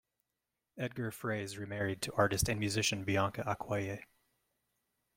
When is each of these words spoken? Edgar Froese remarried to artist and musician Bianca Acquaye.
Edgar 0.79 1.11
Froese 1.11 1.59
remarried 1.59 2.01
to 2.01 2.13
artist 2.15 2.49
and 2.49 2.59
musician 2.59 3.03
Bianca 3.03 3.43
Acquaye. 3.45 4.01